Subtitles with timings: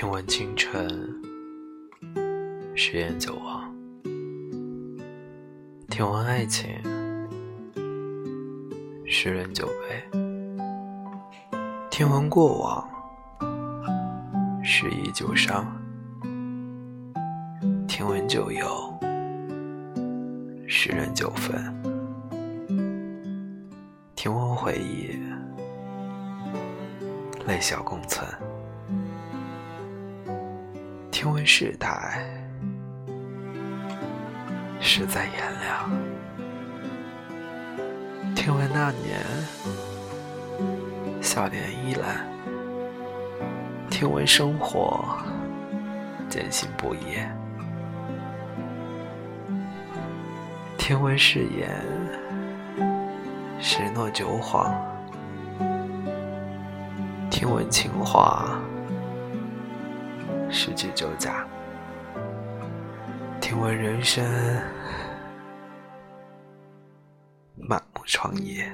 [0.00, 0.88] 听闻清晨，
[2.74, 3.70] 誓言久忘；
[5.90, 6.70] 听闻爱情，
[9.04, 10.18] 诗人酒杯；
[11.90, 12.88] 听闻过往，
[14.64, 15.66] 诗意旧伤；
[17.86, 18.98] 听闻旧友，
[20.66, 21.60] 诗人酒分；
[24.16, 25.10] 听闻回忆，
[27.46, 28.26] 泪笑共存。
[31.22, 32.24] 听闻世态，
[34.80, 35.90] 实在炎凉；
[38.34, 39.20] 听闻那年，
[41.20, 42.24] 笑脸依然；
[43.90, 45.14] 听闻生活，
[46.26, 47.18] 艰辛不易；
[50.78, 51.84] 听闻誓言，
[53.60, 54.72] 十诺九谎；
[57.28, 58.58] 听闻情话。
[60.52, 61.46] 十句酒假，
[63.40, 64.24] 听闻人生，
[67.56, 68.66] 满目疮痍。